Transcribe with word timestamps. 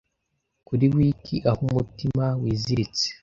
kuri 0.67 0.85
wick 0.95 1.23
aho 1.49 1.61
umutima 1.67 2.25
wiziritse 2.41 3.05